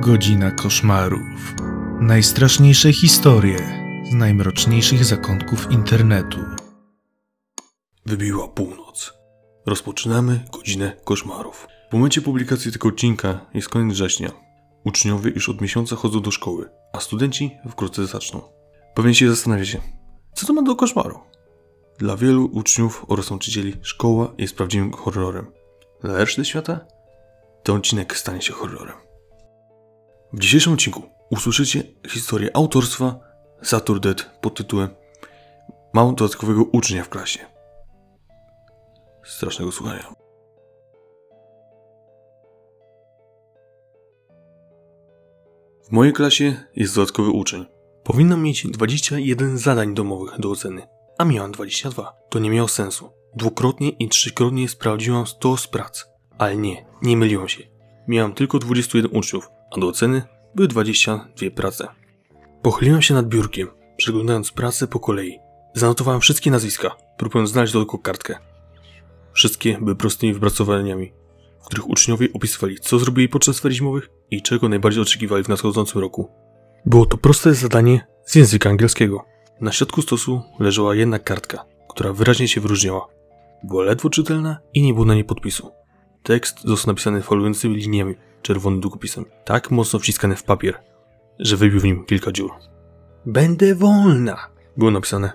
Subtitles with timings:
[0.00, 1.54] Godzina koszmarów.
[2.00, 3.58] Najstraszniejsze historie
[4.10, 6.38] z najmroczniejszych zakątków internetu.
[8.06, 9.12] Wybiła północ.
[9.66, 11.66] Rozpoczynamy godzinę koszmarów.
[11.90, 14.30] W momencie publikacji tego odcinka jest koniec września.
[14.84, 18.42] Uczniowie już od miesiąca chodzą do szkoły, a studenci wkrótce zaczną.
[18.94, 19.80] Pewnie się zastanawiacie,
[20.34, 21.18] co to ma do koszmaru?
[21.98, 25.46] Dla wielu uczniów oraz nauczycieli szkoła jest prawdziwym horrorem.
[26.02, 26.80] Dla reszty świata
[27.62, 29.07] ten odcinek stanie się horrorem.
[30.32, 33.20] W dzisiejszym odcinku usłyszycie historię autorstwa
[33.62, 34.88] Saturdet pod tytułem
[35.92, 37.38] Mam dodatkowego ucznia w klasie.
[39.24, 40.14] Strasznego słuchania.
[45.84, 47.66] W mojej klasie jest dodatkowy uczeń.
[48.04, 50.86] Powinnam mieć 21 zadań domowych do oceny,
[51.18, 52.12] a miałam 22.
[52.28, 53.10] To nie miało sensu.
[53.36, 56.06] Dwukrotnie i trzykrotnie sprawdziłam 100 z prac.
[56.38, 57.62] Ale nie, nie myliłam się.
[58.08, 60.22] Miałam tylko 21 uczniów, a do oceny
[60.54, 61.88] były 22 prace.
[62.62, 65.38] Pochyliłem się nad biurkiem, przeglądając pracę po kolei.
[65.74, 68.38] Zanotowałem wszystkie nazwiska, próbując znaleźć dodatkową kartkę.
[69.32, 71.12] Wszystkie były prostymi wypracowaniami,
[71.62, 76.00] w których uczniowie opisywali, co zrobili podczas ferii zimowych i czego najbardziej oczekiwali w nadchodzącym
[76.00, 76.30] roku.
[76.86, 79.24] Było to proste zadanie z języka angielskiego.
[79.60, 83.08] Na środku stosu leżała jedna kartka, która wyraźnie się wyróżniała.
[83.64, 85.70] Była ledwo czytelna i nie było na niej podpisu.
[86.22, 90.80] Tekst został napisany falującymi liniami, czerwonym długopisem, tak mocno wciskany w papier,
[91.38, 92.50] że wybił w nim kilka dziur.
[93.26, 94.36] Będę wolna,
[94.76, 95.32] było napisane.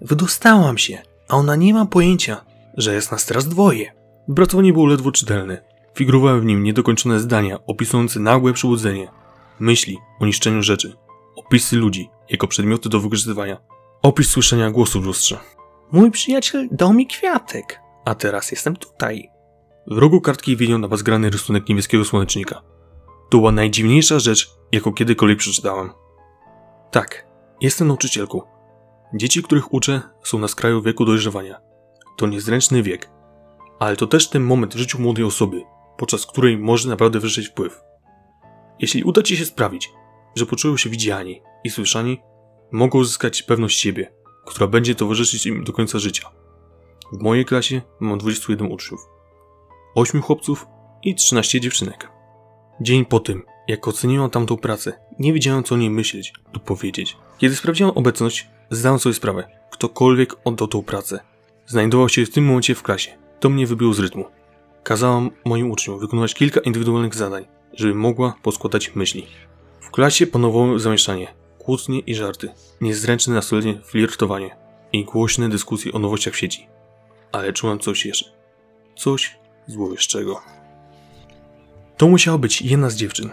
[0.00, 2.44] Wydostałam się, a ona nie ma pojęcia,
[2.76, 3.92] że jest nas teraz dwoje.
[4.28, 5.62] Wypracowanie było ledwo czytelne.
[5.94, 9.08] Figurowały w nim niedokończone zdania opisujące nagłe przebudzenie,
[9.60, 10.96] myśli o niszczeniu rzeczy,
[11.36, 13.56] opisy ludzi jako przedmioty do wykorzystywania,
[14.02, 15.38] opis słyszenia głosu w lustrze.
[15.92, 19.31] Mój przyjaciel dał mi kwiatek, a teraz jestem tutaj.
[19.86, 22.62] W rogu kartki widniał na bazgrany rysunek niebieskiego słonecznika.
[23.30, 25.92] To była najdziwniejsza rzecz, jaką kiedykolwiek przeczytałam.
[26.90, 27.26] Tak,
[27.60, 28.40] jestem nauczycielką.
[29.14, 31.60] Dzieci, których uczę, są na skraju wieku dojrzewania.
[32.16, 33.10] To niezręczny wiek,
[33.78, 35.62] ale to też ten moment w życiu młodej osoby,
[35.98, 37.80] podczas której może naprawdę wywrzeć wpływ.
[38.78, 39.90] Jeśli uda Ci się sprawić,
[40.36, 42.20] że poczują się widziani i słyszani,
[42.72, 44.12] mogą uzyskać pewność siebie,
[44.46, 46.30] która będzie towarzyszyć im do końca życia.
[47.12, 49.00] W mojej klasie mam 21 uczniów.
[49.94, 50.66] 8 chłopców
[51.02, 52.08] i 13 dziewczynek.
[52.80, 57.16] Dzień po tym, jak oceniłam tamtą pracę, nie wiedziałem co o niej myśleć lub powiedzieć.
[57.38, 61.20] Kiedy sprawdziłam obecność, zdałem sobie sprawę, ktokolwiek oddał tą pracę.
[61.66, 63.10] Znajdował się w tym momencie w klasie.
[63.40, 64.24] To mnie wybiło z rytmu.
[64.82, 69.26] Kazałam moim uczniom wykonywać kilka indywidualnych zadań, żeby mogła poskładać myśli.
[69.80, 72.48] W klasie panowało zamieszanie, kłótnie i żarty,
[72.80, 74.56] niezręczne nastoletnie flirtowanie
[74.92, 76.66] i głośne dyskusje o nowościach w sieci.
[77.32, 78.30] Ale czułam coś jeszcze.
[78.96, 80.40] Coś złowieszczego.
[81.96, 83.30] To musiała być jedna z dziewczyn.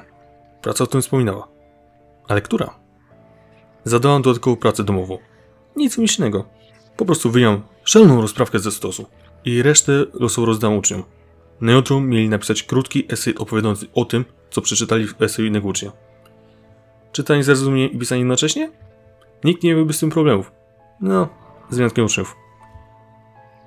[0.62, 1.47] Praca o tym wspominała.
[2.28, 2.79] Ale która?
[3.84, 5.18] Zadałam dodatkową pracę domową.
[5.75, 6.45] Nic myślnego.
[6.97, 9.06] Po prostu wyjąłem szelną rozprawkę ze stosu
[9.45, 11.03] i resztę losowo rozdam uczniom.
[11.62, 15.91] Na jutro mieli napisać krótki esej opowiadający o tym, co przeczytali w eseju innego ucznia.
[17.12, 18.72] Czytanie zrozumienie i pisanie jednocześnie?
[19.44, 20.51] Nikt nie miałby z tym problemów.
[21.01, 21.29] No,
[21.69, 22.35] z wyjątkiem uczniów.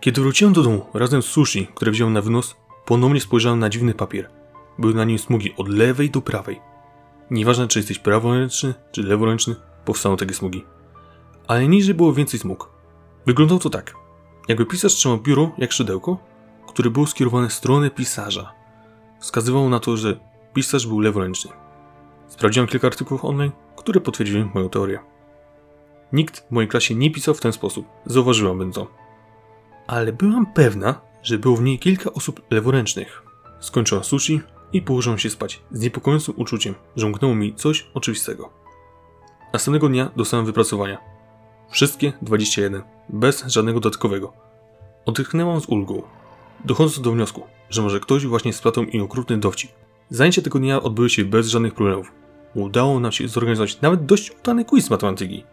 [0.03, 3.95] Kiedy wróciłem do domu razem z sushi, które wziąłem na wynos, ponownie spojrzałem na dziwny
[3.95, 4.31] papier.
[4.79, 6.61] Były na nim smugi od lewej do prawej.
[7.31, 10.65] Nieważne, czy jesteś praworęczny, czy leworęczny, powstaną takie smugi.
[11.47, 12.71] Ale niżej było więcej smug.
[13.27, 13.95] Wyglądało to tak.
[14.49, 16.19] Jakby pisarz trzymał biuro jak szydełko,
[16.67, 18.53] które było skierowane w stronę pisarza.
[19.21, 20.21] Wskazywało na to, że
[20.55, 21.51] pisarz był leworęczny.
[22.29, 24.99] Sprawdziłem kilka artykułów online, które potwierdziły moją teorię.
[26.13, 27.87] Nikt w mojej klasie nie pisał w ten sposób.
[28.07, 29.02] Zauważyłabym to.
[29.87, 33.22] Ale byłam pewna, że było w niej kilka osób leworęcznych.
[33.60, 34.41] Skończyłam sushi
[34.72, 38.50] i położyłam się spać z niepokojącym uczuciem, że mi coś oczywistego.
[39.53, 40.98] Następnego dnia dostałem wypracowania.
[41.71, 44.33] Wszystkie 21, bez żadnego dodatkowego.
[45.07, 46.03] Odetchnęłam z ulgą,
[46.65, 49.71] dochodząc do wniosku, że może ktoś właśnie splatał mi okrutny dowcip.
[50.10, 52.12] Zajęcia tego dnia odbyły się bez żadnych problemów.
[52.54, 55.45] Udało nam się zorganizować nawet dość udany quiz matematyki.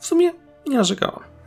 [0.00, 0.32] W sumie
[0.66, 1.37] nie narzekałam.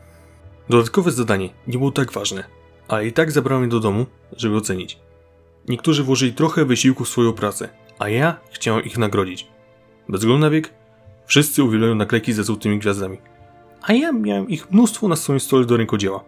[0.71, 2.43] Dodatkowe zadanie nie było tak ważne,
[2.87, 4.05] ale i tak zabrałem je do domu,
[4.37, 4.99] żeby ocenić.
[5.67, 7.69] Niektórzy włożyli trochę wysiłku w swoją pracę,
[7.99, 9.47] a ja chciałem ich nagrodzić.
[10.09, 10.73] Bez względu na wiek,
[11.25, 13.17] wszyscy uwielbiają naklejki ze złotymi gwiazdami.
[13.81, 16.23] A ja miałem ich mnóstwo na swoim stole do rękodzieła.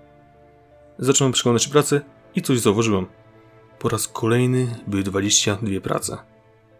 [0.97, 2.01] Zacząłem przeglądać pracę
[2.35, 3.05] i coś zauważyłem.
[3.79, 6.17] Po raz kolejny były 22 prace.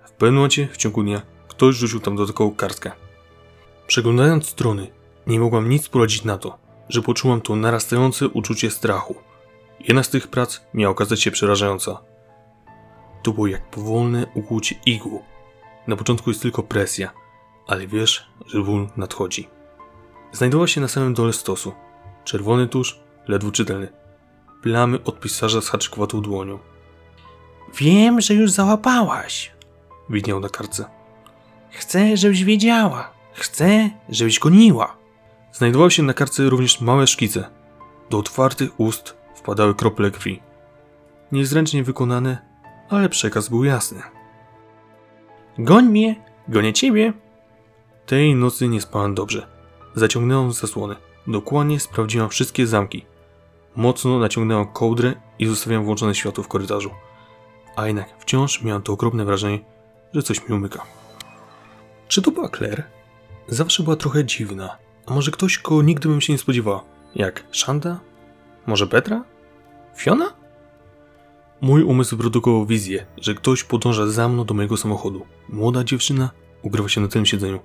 [0.05, 2.91] W pewnym momencie w ciągu dnia ktoś rzucił tam dodatkową kartkę.
[3.87, 4.87] Przeglądając strony,
[5.27, 9.15] nie mogłam nic poradzić na to, że poczułam to narastające uczucie strachu.
[9.79, 11.97] Jedna z tych prac miała okazać się przerażająca.
[13.23, 15.19] To było jak powolne ukłucie igły.
[15.87, 17.11] Na początku jest tylko presja,
[17.67, 19.47] ale wiesz, że ból nadchodzi.
[20.31, 21.73] Znajdowała się na samym dole stosu.
[22.23, 23.87] Czerwony tusz, ledwo czytelny.
[24.61, 26.59] Plamy od pisarza z haczkowatą dłonią.
[27.77, 29.51] Wiem, że już załapałaś.
[30.09, 30.85] Widniał na kartce.
[31.69, 33.13] Chcę, żebyś wiedziała.
[33.33, 35.02] Chcę, żebyś goniła.
[35.53, 37.49] Znajdowały się na kartce również małe szkice.
[38.09, 40.41] Do otwartych ust wpadały krople krwi.
[41.31, 42.37] Niezręcznie wykonane,
[42.89, 44.01] ale przekaz był jasny.
[45.57, 46.15] Goń mnie,
[46.47, 47.13] gonię ciebie.
[48.05, 49.47] Tej nocy nie spałem dobrze.
[49.95, 50.95] Zaciągnęłam zasłony.
[51.27, 53.05] Dokładnie sprawdziłam wszystkie zamki.
[53.75, 56.91] Mocno naciągnęłam kołdrę i zostawiłam włączone światło w korytarzu.
[57.75, 59.59] A jednak wciąż miałam to okropne wrażenie,
[60.13, 60.85] że coś mi umyka.
[62.07, 62.83] Czy to była Claire?
[63.47, 64.82] Zawsze była trochę dziwna.
[65.05, 66.83] A może ktoś, kogo nigdy bym się nie spodziewała?
[67.15, 67.99] Jak Shanda?
[68.67, 69.23] Może Petra?
[69.97, 70.33] Fiona?
[71.61, 75.25] Mój umysł produkował wizję, że ktoś podąża za mną do mojego samochodu.
[75.49, 76.29] Młoda dziewczyna
[76.61, 77.59] ukrywa się na tym siedzeniu.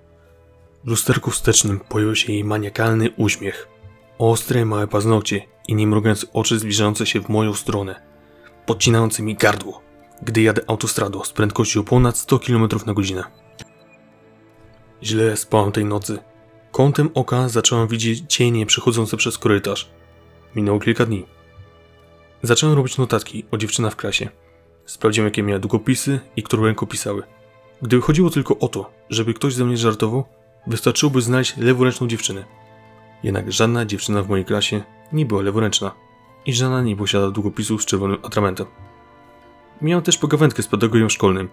[0.85, 3.69] W lusterku wstecznym pojawił się jej maniakalny uśmiech.
[4.19, 8.02] Ostre, małe paznokcie i niemrugające oczy zbliżające się w moją stronę,
[8.67, 9.82] podcinające mi gardło,
[10.23, 13.25] gdy jadę autostradą z prędkością ponad 100 km na godzinę.
[15.02, 16.19] Źle spałem tej nocy.
[16.78, 19.90] Kątem oka zacząłem widzieć cienie przechodzące przez korytarz.
[20.56, 21.26] Minęło kilka dni.
[22.42, 24.28] Zacząłem robić notatki o dziewczynach w klasie.
[24.86, 27.22] Sprawdziłem, jakie miały długopisy i którą ręką pisały.
[27.82, 30.25] Gdyby chodziło tylko o to, żeby ktoś ze mnie żartował,
[30.66, 32.44] wystarczyłoby znaleźć leworęczną dziewczynę.
[33.22, 34.82] Jednak żadna dziewczyna w mojej klasie
[35.12, 35.94] nie była leworęczna
[36.46, 38.66] i żadna nie posiada długopisu z czerwonym atramentem.
[39.82, 41.48] Miałem też pogawędkę z pedagogiem szkolnym.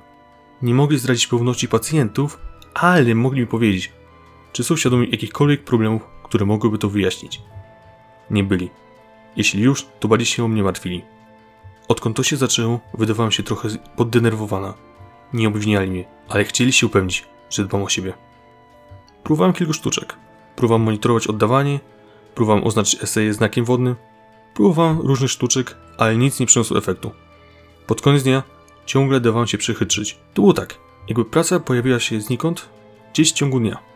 [0.62, 2.40] Nie mogli zdradzić pewności pacjentów,
[2.74, 3.92] ale mogli mi powiedzieć,
[4.56, 7.42] czy są świadomi jakichkolwiek problemów, które mogłyby to wyjaśnić.
[8.30, 8.70] Nie byli.
[9.36, 11.04] Jeśli już, to bardziej się o mnie martwili.
[11.88, 14.74] Odkąd to się zaczęło, wydawałam się trochę poddenerwowana.
[15.34, 18.14] Nie obwiniali mnie, ale chcieli się upewnić, że dbam o siebie.
[19.24, 20.16] Próbowałem kilku sztuczek.
[20.56, 21.80] Próbowałem monitorować oddawanie,
[22.36, 23.96] próbowałem oznaczyć eseje znakiem wodnym,
[24.54, 27.12] próbowałem różnych sztuczek, ale nic nie przyniosło efektu.
[27.88, 28.44] Pod koniec dnia
[28.86, 30.14] ciągle dawałem się przechytrzyć.
[30.34, 30.76] To było tak,
[31.08, 32.70] jakby praca pojawiła się znikąd,
[33.14, 33.95] gdzieś w ciągu dnia.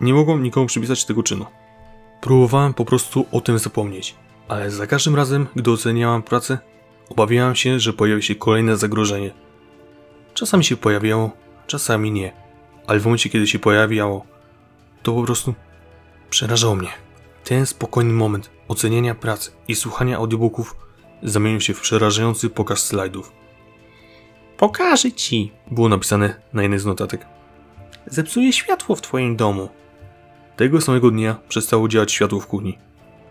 [0.00, 1.46] Nie mogłem nikomu przypisać tego czynu.
[2.20, 4.14] Próbowałem po prostu o tym zapomnieć,
[4.48, 6.58] ale za każdym razem, gdy oceniałam pracę,
[7.08, 9.30] obawiałam się, że pojawi się kolejne zagrożenie.
[10.34, 11.30] Czasami się pojawiało,
[11.66, 12.32] czasami nie,
[12.86, 14.24] ale w momencie, kiedy się pojawiało,
[15.02, 15.54] to po prostu
[16.30, 16.90] przerażało mnie.
[17.44, 20.76] Ten spokojny moment oceniania pracy i słuchania audiobooków
[21.22, 23.32] zamienił się w przerażający pokaz slajdów.
[24.56, 25.52] Pokażę ci.
[25.70, 27.26] Było napisane na jednej z notatek.
[28.06, 29.68] Zepsuję światło w twoim domu.
[30.58, 32.78] Tego samego dnia przestało działać światło w kuchni.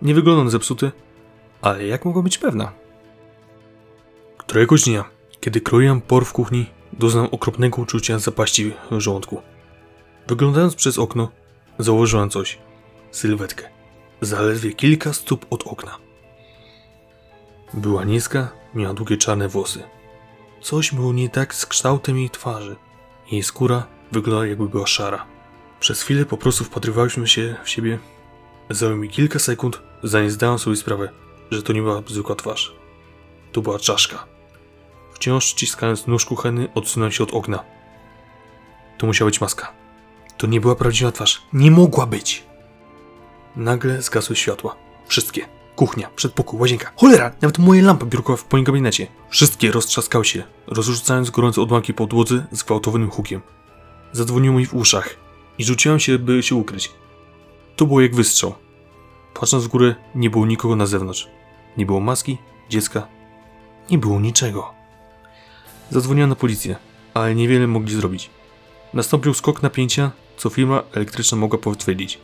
[0.01, 0.91] Nie wygląda na zepsute,
[1.61, 2.71] ale jak mogła być pewna?
[4.37, 5.05] Któregoś dnia,
[5.39, 9.41] kiedy kroiłam por w kuchni, doznałem okropnego uczucia zapaści w żołądku.
[10.27, 11.31] Wyglądając przez okno,
[11.79, 12.57] zauważyłem coś.
[13.11, 13.69] Sylwetkę.
[14.21, 15.97] Zaledwie kilka stóp od okna.
[17.73, 19.83] Była niska, miała długie czarne włosy.
[20.61, 22.75] Coś było nie tak z kształtem jej twarzy.
[23.31, 25.36] Jej skóra wyglądała jakby była szara.
[25.79, 27.99] Przez chwilę po prostu wpatrywałyśmy się w siebie.
[28.69, 31.09] Zajęło mi kilka sekund, zanim zdałem sobie sprawę,
[31.51, 32.75] że to nie była zwykła twarz.
[33.51, 34.25] To była czaszka.
[35.13, 37.63] Wciąż ściskając nóż kuchenny, odsunąłem się od okna.
[38.97, 39.73] To musiała być maska.
[40.37, 41.41] To nie była prawdziwa twarz.
[41.53, 42.43] Nie mogła być!
[43.55, 44.75] Nagle zgasły światła.
[45.07, 45.45] Wszystkie.
[45.75, 46.91] Kuchnia, przedpokój, łazienka.
[46.95, 47.31] Cholera!
[47.41, 49.07] Nawet moje lampy biurkowe w moim gabinecie.
[49.29, 53.41] Wszystkie roztrzaskały się, rozrzucając gorące odłamki po podłodze z gwałtownym hukiem.
[54.11, 55.26] Zadzwoniło mi w uszach
[55.57, 56.91] i rzuciłem się, by się ukryć.
[57.75, 58.55] To było jak wystrzał.
[59.33, 61.27] Patrząc w górę, nie było nikogo na zewnątrz.
[61.77, 62.37] Nie było maski,
[62.69, 63.07] dziecka.
[63.91, 64.73] Nie było niczego.
[65.89, 66.75] Zadzwoniłem na policję,
[67.13, 68.29] ale niewiele mogli zrobić.
[68.93, 72.19] Nastąpił skok napięcia, co firma elektryczna mogła potwierdzić.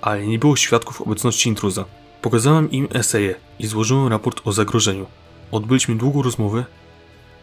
[0.00, 1.84] Ale nie było świadków obecności intruza.
[2.22, 5.06] Pokazałem im eseje i złożyłem raport o zagrożeniu.
[5.50, 6.64] Odbyliśmy długą rozmowę.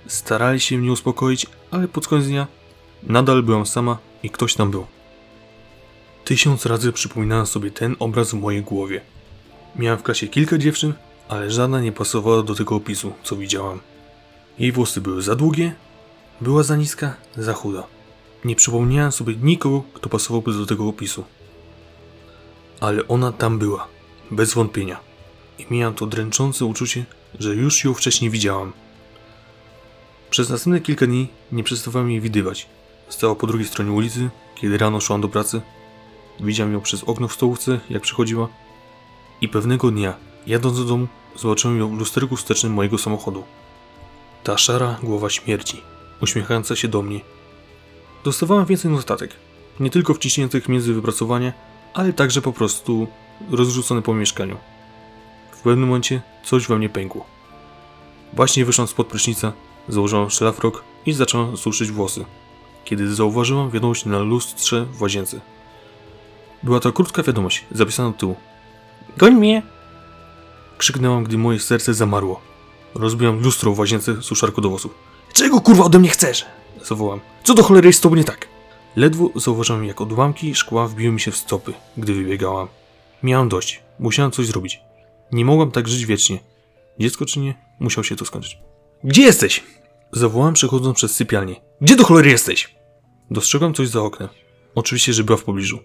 [0.07, 2.47] Starali się mnie uspokoić, ale pod koniec dnia
[3.03, 4.85] nadal byłam sama i ktoś tam był.
[6.25, 9.01] Tysiąc razy przypominałem sobie ten obraz w mojej głowie.
[9.75, 10.93] Miałem w klasie kilka dziewczyn,
[11.29, 13.79] ale żadna nie pasowała do tego opisu, co widziałam.
[14.59, 15.75] Jej włosy były za długie,
[16.41, 17.83] była za niska, za chuda.
[18.45, 21.23] Nie przypomniałem sobie nikogo, kto pasowałby do tego opisu.
[22.79, 23.87] Ale ona tam była,
[24.31, 24.99] bez wątpienia.
[25.59, 27.05] I miałem to dręczące uczucie,
[27.39, 28.73] że już ją wcześniej widziałam.
[30.29, 32.67] Przez następne kilka dni nie przestawałem jej widywać.
[33.09, 35.61] Stała po drugiej stronie ulicy, kiedy rano szłam do pracy.
[36.39, 38.47] Widziałem ją przez okno w stołówce, jak przychodziła.
[39.41, 40.13] I pewnego dnia,
[40.47, 43.43] jadąc do domu, zobaczyłem ją w lusterku wstecznym mojego samochodu.
[44.43, 45.81] Ta szara głowa śmierci,
[46.21, 47.19] uśmiechająca się do mnie.
[48.23, 49.35] Dostawałem więcej notatek.
[49.79, 51.53] Nie tylko wciśniętych między wypracowanie,
[51.93, 53.07] ale także po prostu
[53.51, 54.57] rozrzucone po mieszkaniu.
[55.51, 57.25] W pewnym momencie coś we mnie pękło.
[58.33, 59.53] Właśnie wyszłam spod prysznica,
[59.89, 62.25] założyłam szlafrok i zacząłem suszyć włosy,
[62.85, 65.41] kiedy zauważyłam wiadomość na lustrze w łazience.
[66.65, 68.35] Była to krótka wiadomość, zapisana do tyłu.
[69.17, 69.61] Goń mnie!
[70.77, 72.41] Krzyknęłam, gdy moje serce zamarło.
[72.95, 74.95] Rozbiłam lustro w łazience suszarku do włosów.
[75.33, 76.45] Czego kurwa ode mnie chcesz?
[76.85, 77.19] Zawołam.
[77.43, 78.47] Co do cholery jest z tobą nie tak?
[78.95, 82.67] Ledwo zauważyłem, jak odłamki szkła wbiły mi się w stopy, gdy wybiegałam.
[83.23, 83.83] Miałam dość.
[83.99, 84.79] Musiałam coś zrobić.
[85.31, 86.39] Nie mogłam tak żyć wiecznie.
[86.99, 88.57] Dziecko czy nie, musiał się to skończyć.
[89.03, 89.63] Gdzie jesteś?
[90.11, 91.55] Zawołałem przechodząc przez sypialnię.
[91.81, 92.75] Gdzie do cholery jesteś?
[93.31, 94.29] Dostrzegłam coś za oknem.
[94.75, 95.79] Oczywiście, że była w pobliżu.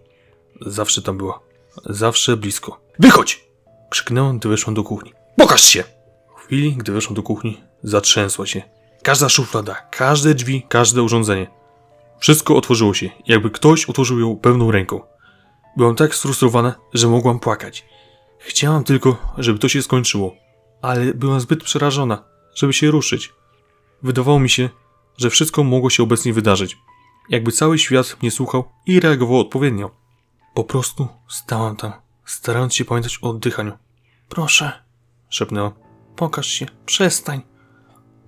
[0.61, 1.40] Zawsze tam była.
[1.87, 2.81] Zawsze blisko.
[2.99, 3.45] Wychodź!
[3.90, 5.12] Krzyknęłam, gdy weszłam do kuchni.
[5.37, 5.85] Pokaż się!
[6.37, 8.62] W chwili, gdy weszłam do kuchni, zatrzęsła się.
[9.02, 11.50] Każda szuflada, każde drzwi, każde urządzenie.
[12.19, 15.00] Wszystko otworzyło się, jakby ktoś otworzył ją pełną ręką.
[15.76, 17.87] Byłam tak sfrustrowana, że mogłam płakać.
[18.38, 20.35] Chciałam tylko, żeby to się skończyło,
[20.83, 22.25] ale byłam zbyt przerażona,
[22.55, 23.33] żeby się ruszyć.
[24.02, 24.69] Wydawało mi się,
[25.17, 26.76] że wszystko mogło się obecnie wydarzyć.
[27.29, 30.00] Jakby cały świat mnie słuchał i reagował odpowiednio.
[30.54, 31.92] Po prostu stałam tam,
[32.25, 33.73] starając się pamiętać o oddychaniu.
[34.28, 34.73] Proszę,
[35.28, 35.73] szepnęłam.
[36.16, 37.42] Pokaż się, przestań.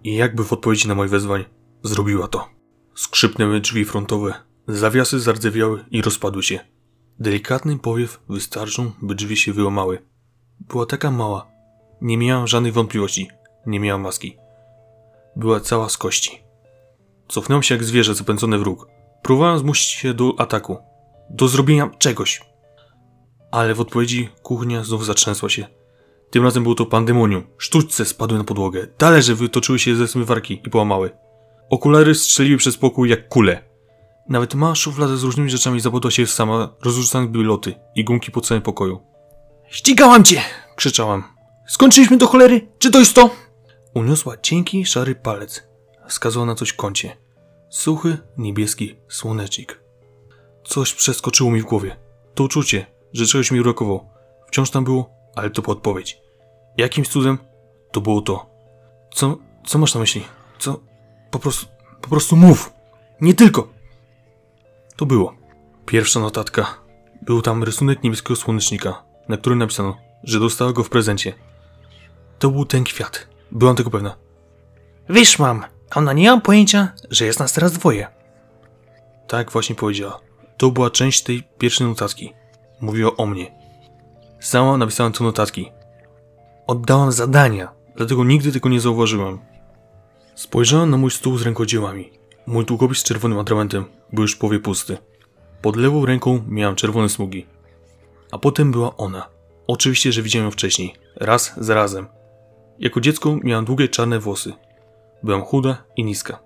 [0.05, 1.45] I jakby w odpowiedzi na moje wezwanie,
[1.83, 2.49] zrobiła to.
[2.95, 4.35] Skrzypnęły drzwi frontowe,
[4.69, 6.61] zawiasy zardzewiały i rozpadły się.
[7.19, 10.02] Delikatny powiew wystarczył, by drzwi się wyłamały.
[10.61, 11.47] Była taka mała.
[12.00, 13.29] Nie miałam żadnych wątpliwości.
[13.67, 14.37] Nie miałam maski.
[15.37, 16.43] Była cała z kości.
[17.29, 18.88] Cofnąłem się jak zwierzę zapędzone w róg.
[19.23, 20.91] Próbowałem zmusić się do ataku.
[21.31, 22.43] Do zrobienia czegoś.
[23.50, 25.67] Ale w odpowiedzi kuchnia znów zatrzęsła się.
[26.31, 27.47] Tym razem było to pandemonium.
[27.59, 28.87] Sztućce spadły na podłogę.
[28.87, 31.11] Talerze wytoczyły się ze smywarki i połamały.
[31.71, 33.73] Okulary strzeliły przez pokój jak kule.
[34.29, 38.41] Nawet mała szuflada z różnymi rzeczami zapadła się sama, rozrzucane były loty i gumki po
[38.41, 39.00] całym pokoju.
[39.69, 40.41] Ścigałam cię!
[40.76, 41.25] krzyczałam.
[41.67, 42.69] Skończyliśmy do cholery?
[42.79, 43.31] Czy to jest to?
[43.95, 45.62] Uniosła cienki, szary palec.
[46.09, 47.17] Wskazała na coś w kącie.
[47.71, 49.82] Suchy, niebieski słonecznik.
[50.64, 51.97] Coś przeskoczyło mi w głowie.
[52.35, 54.07] To uczucie, że czegoś mi brakowało.
[54.49, 56.19] Wciąż tam było, ale to podpowiedź.
[56.76, 57.38] Jakimś cudem
[57.92, 58.47] to było to.
[59.14, 60.25] Co, co masz na myśli?
[60.59, 60.81] Co?
[61.31, 61.66] Po prostu,
[62.00, 62.73] po prostu mów.
[63.21, 63.69] Nie tylko.
[64.97, 65.35] To było.
[65.87, 66.75] Pierwsza notatka.
[67.23, 71.33] Był tam rysunek niebieskiego słonecznika, na którym napisano, że dostała go w prezencie.
[72.38, 73.28] To był ten kwiat.
[73.50, 74.16] Byłam tego pewna.
[75.09, 75.64] Wiesz, mam,
[75.95, 78.09] ona nie mam pojęcia, że jest nas teraz dwoje.
[79.28, 80.21] Tak właśnie powiedziała.
[80.56, 82.32] To była część tej pierwszej notatki.
[82.80, 83.52] Mówiła o mnie.
[84.40, 85.73] Sama napisałem te notatki.
[86.66, 89.38] Oddałam zadania, dlatego nigdy tego nie zauważyłem.
[90.35, 92.11] Spojrzałem na mój stół z rękodziełami.
[92.47, 94.99] Mój długopis z czerwonym atramentem był już powie pusty.
[95.62, 97.47] Pod lewą ręką miałem czerwone smugi.
[98.32, 99.28] A potem była ona.
[99.66, 100.94] Oczywiście, że widziałem ją wcześniej.
[101.16, 102.06] Raz za razem.
[102.78, 104.52] Jako dziecko miałam długie czarne włosy.
[105.23, 106.38] Byłam chuda i niska.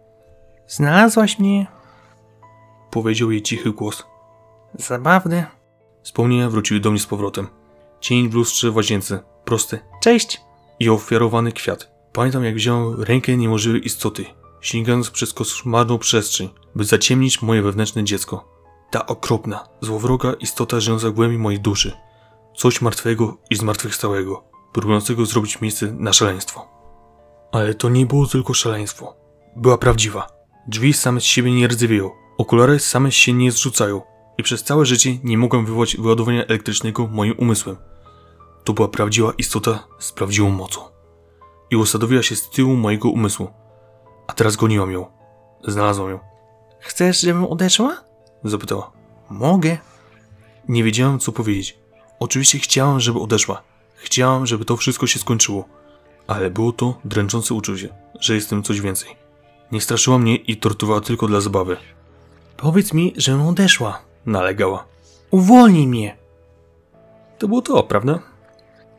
[0.67, 1.67] Znalazłaś mnie?
[2.91, 4.05] Powiedział jej cichy głos.
[4.75, 5.47] Zabawne.
[6.03, 7.47] Wspomnienia wróciły do mnie z powrotem.
[8.01, 10.41] Cień w lustrze w łazience, prosty Cześć.
[10.81, 11.91] i ofiarowany kwiat.
[12.13, 14.25] Pamiętam jak wziąłem rękę niemożliwej istoty,
[14.61, 18.49] sięgając przez koszmarną przestrzeń, by zaciemnić moje wewnętrzne dziecko.
[18.91, 21.93] Ta okropna, złowroga istota żyjąca w głębi mojej duszy.
[22.57, 26.69] Coś martwego i zmartwychwstałego, próbującego zrobić miejsce na szaleństwo.
[27.53, 29.17] Ale to nie było tylko szaleństwo.
[29.57, 30.27] Była prawdziwa.
[30.69, 34.03] Drzwi same z siebie nie rdzewieją, okulary same się nie zrzucają
[34.39, 37.77] i przez całe życie nie mogłem wywołać wyładowania elektrycznego moim umysłem.
[38.65, 40.81] To była prawdziwa istota z prawdziwą mocą.
[41.71, 43.49] I usadowiła się z tyłu mojego umysłu.
[44.27, 45.07] A teraz goniłam ją.
[45.65, 46.19] Znalazłam ją.
[46.81, 47.97] Chcesz, żebym odeszła?
[48.45, 48.93] Zapytała.
[49.31, 49.79] Mogę.
[50.69, 51.79] Nie wiedziałem, co powiedzieć.
[52.21, 53.63] Oczywiście chciałem, żeby odeszła.
[53.97, 55.65] Chciałem, żeby to wszystko się skończyło.
[56.27, 57.89] Ale było to dręczące uczucie,
[58.21, 59.17] że jestem coś więcej.
[59.73, 61.77] Nie straszyła mnie i torturowała tylko dla zabawy.
[62.57, 64.03] Powiedz mi, żebym odeszła.
[64.27, 64.85] Nalegała.
[65.31, 66.17] Uwolnij mnie.
[67.39, 68.19] To było to, prawda?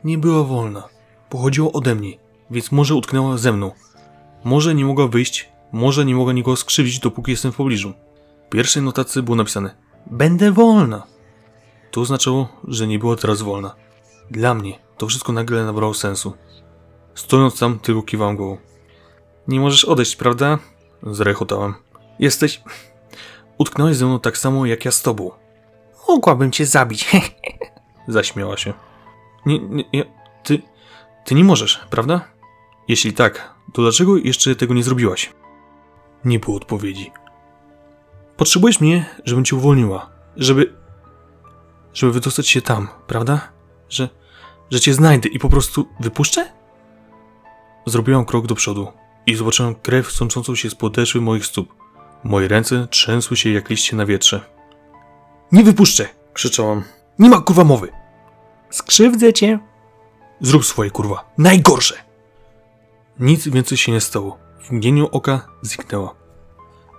[0.04, 0.88] Nie była wolna.
[1.30, 2.18] Pochodziła ode mnie,
[2.50, 3.72] więc może utknęła ze mną.
[4.44, 7.92] Może nie mogła wyjść, może nie mogła nikogo skrzywdzić, dopóki jestem w pobliżu.
[8.46, 9.74] W pierwszej notacji było napisane
[10.06, 11.06] Będę wolna.
[11.90, 13.74] To oznaczało, że nie była teraz wolna.
[14.30, 16.32] Dla mnie to wszystko nagle nabrało sensu.
[17.14, 18.58] Stojąc tam, tylko kiwałem głową.
[19.48, 20.58] Nie możesz odejść, prawda?
[21.02, 21.74] Zrechotałem.
[22.18, 22.62] Jesteś...
[23.58, 25.30] Utknąłeś ze mną tak samo, jak ja z tobą.
[26.08, 27.10] Mogłabym cię zabić.
[28.08, 28.72] Zaśmiała się.
[29.46, 30.04] Nie, nie, nie,
[30.42, 30.62] ty,
[31.24, 32.20] ty nie możesz, prawda?
[32.88, 35.32] Jeśli tak, to dlaczego jeszcze tego nie zrobiłaś?
[36.24, 37.12] Nie było odpowiedzi.
[38.36, 40.10] Potrzebujesz mnie, żebym cię uwolniła.
[40.36, 40.74] Żeby.
[41.94, 43.52] żeby wydostać się tam, prawda?
[43.88, 44.08] Że.
[44.70, 46.52] że cię znajdę i po prostu wypuszczę?
[47.86, 48.92] Zrobiłam krok do przodu
[49.26, 51.77] i zobaczyłam krew sączącą się z podeszwy moich stóp.
[52.24, 54.40] Moje ręce trzęsły się jak liście na wietrze.
[55.52, 56.08] Nie wypuszczę!
[56.32, 56.84] krzyczałam.
[57.18, 57.88] Nie ma kurwa mowy!
[58.70, 59.58] Skrzywdzę cię.
[60.40, 61.30] Zrób swoje kurwa.
[61.38, 61.94] Najgorsze!
[63.20, 64.38] Nic więcej się nie stało.
[64.60, 66.14] W mgnieniu oka zniknęła.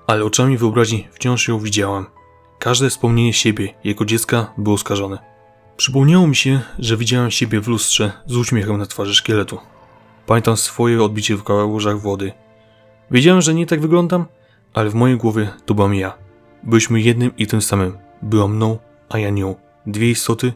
[0.07, 2.05] Ale oczami wyobraźni wciąż ją widziałam.
[2.59, 5.17] Każde wspomnienie siebie jako dziecka było skażone.
[5.77, 9.59] Przypomniało mi się, że widziałem siebie w lustrze z uśmiechem na twarzy szkieletu.
[10.25, 12.31] Pamiętam swoje odbicie w kałużach wody.
[13.11, 14.25] Wiedziałem, że nie tak wyglądam,
[14.73, 16.17] ale w mojej głowie to byłam ja.
[16.63, 17.97] Byliśmy jednym i tym samym.
[18.21, 19.55] Była mną, a ja nią.
[19.85, 20.53] Dwie istoty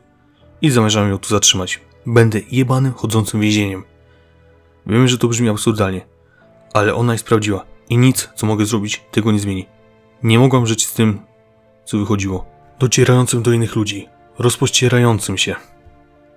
[0.62, 1.82] i zamierzam ją tu zatrzymać.
[2.06, 3.84] Będę jebanym, chodzącym więzieniem.
[4.86, 6.06] Wiem, że to brzmi absurdalnie,
[6.74, 9.66] ale ona jest prawdziwa i nic, co mogę zrobić, tego nie zmieni.
[10.24, 11.20] Nie mogłam żyć z tym,
[11.86, 12.46] co wychodziło.
[12.80, 14.08] Docierającym do innych ludzi,
[14.40, 15.56] rozpościerającym się.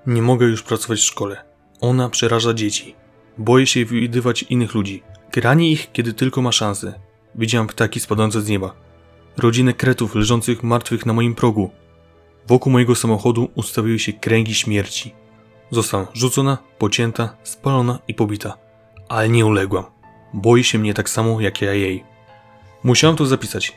[0.06, 1.44] Nie mogę już pracować w szkole.
[1.80, 2.94] Ona przeraża dzieci.
[3.38, 5.02] Boję się widywać innych ludzi.
[5.30, 7.00] Kranie ich, kiedy tylko ma szansę.
[7.38, 8.74] Widziałam ptaki spadające z nieba.
[9.36, 11.70] Rodzinę kretów leżących martwych na moim progu.
[12.48, 15.14] Wokół mojego samochodu ustawiły się kręgi śmierci.
[15.70, 18.58] Zostałam rzucona, pocięta, spalona i pobita.
[19.08, 19.84] Ale nie uległam.
[20.34, 22.04] Boi się mnie tak samo jak ja jej.
[22.84, 23.72] Musiałam to zapisać.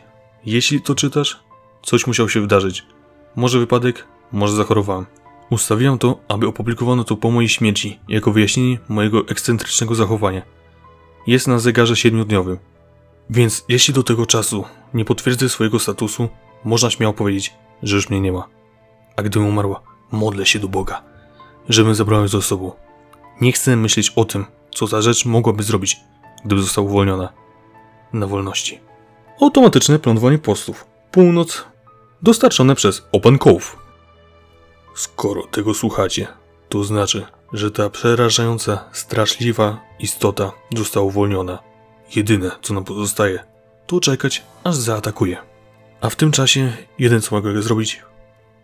[0.46, 1.40] Jeśli to czytasz,
[1.84, 2.86] coś musiało się wydarzyć.
[3.36, 5.06] Może wypadek, może zachorowałam.
[5.50, 10.42] Ustawiłam to, aby opublikowano to po mojej śmierci, jako wyjaśnienie mojego ekscentrycznego zachowania.
[11.28, 12.58] Jest na zegarze siedmiodniowym.
[13.30, 16.30] Więc jeśli do tego czasu nie potwierdzę swojego statusu,
[16.64, 18.48] można śmiało powiedzieć, że już mnie nie ma.
[19.16, 19.82] A gdybym umarła,
[20.12, 21.04] modlę się do Boga,
[21.70, 22.72] żebym zabrał ją ze sobą.
[23.42, 24.46] Nie chcę myśleć o tym,
[24.76, 26.00] co za rzecz mogłaby zrobić,
[26.46, 27.30] gdyby została uwolniona
[28.14, 28.80] na wolności.
[29.42, 30.86] Automatyczne plądrowanie postów.
[31.12, 31.66] Północ.
[32.22, 33.78] Dostarczone przez Open Cove.
[34.96, 36.28] Skoro tego słuchacie,
[36.70, 41.69] to znaczy, że ta przerażająca, straszliwa istota została uwolniona.
[42.16, 43.40] Jedyne, co nam pozostaje,
[43.88, 45.38] to czekać, aż zaatakuje.
[46.02, 48.02] A w tym czasie, jeden co mogę zrobić,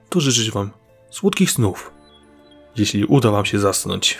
[0.09, 0.71] to życzyć wam
[1.09, 1.91] słodkich snów,
[2.75, 4.17] jeśli uda wam się zasnąć.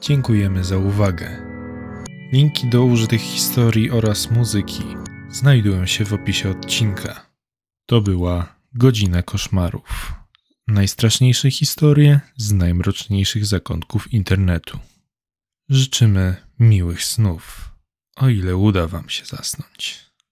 [0.00, 1.52] Dziękujemy za uwagę.
[2.32, 4.82] Linki do użytych historii oraz muzyki
[5.30, 7.26] znajdują się w opisie odcinka.
[7.86, 10.12] To była Godzina Koszmarów.
[10.68, 14.78] Najstraszniejsze historie z najmroczniejszych zakątków internetu.
[15.68, 17.70] Życzymy miłych snów,
[18.16, 20.11] o ile uda Wam się zasnąć.